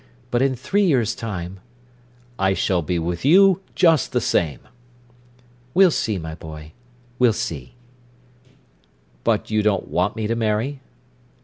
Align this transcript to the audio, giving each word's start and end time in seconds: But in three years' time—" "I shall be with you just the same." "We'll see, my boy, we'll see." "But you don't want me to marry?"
But 0.31 0.41
in 0.41 0.55
three 0.55 0.81
years' 0.83 1.13
time—" 1.13 1.59
"I 2.39 2.55
shall 2.55 2.81
be 2.81 2.97
with 2.97 3.23
you 3.23 3.61
just 3.75 4.13
the 4.13 4.19
same." 4.19 4.61
"We'll 5.75 5.91
see, 5.91 6.17
my 6.17 6.33
boy, 6.33 6.71
we'll 7.19 7.33
see." 7.33 7.75
"But 9.23 9.51
you 9.51 9.61
don't 9.61 9.89
want 9.89 10.15
me 10.15 10.25
to 10.25 10.35
marry?" 10.35 10.81